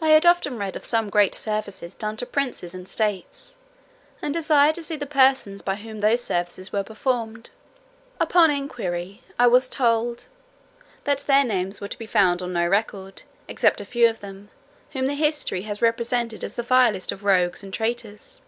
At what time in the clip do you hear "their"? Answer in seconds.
11.26-11.44